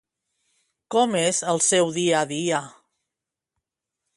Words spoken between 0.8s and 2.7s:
Com és el seu dia a dia.